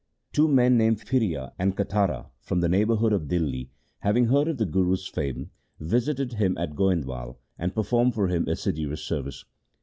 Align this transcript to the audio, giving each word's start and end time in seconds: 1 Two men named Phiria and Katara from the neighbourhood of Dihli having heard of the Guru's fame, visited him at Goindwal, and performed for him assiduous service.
1 0.29 0.29
Two 0.33 0.47
men 0.47 0.77
named 0.79 0.99
Phiria 0.99 1.51
and 1.59 1.77
Katara 1.77 2.31
from 2.39 2.59
the 2.59 2.67
neighbourhood 2.67 3.13
of 3.13 3.27
Dihli 3.27 3.69
having 3.99 4.25
heard 4.29 4.47
of 4.47 4.57
the 4.57 4.65
Guru's 4.65 5.05
fame, 5.07 5.51
visited 5.79 6.33
him 6.33 6.57
at 6.57 6.73
Goindwal, 6.75 7.37
and 7.59 7.75
performed 7.75 8.15
for 8.15 8.27
him 8.27 8.47
assiduous 8.47 9.03
service. 9.03 9.45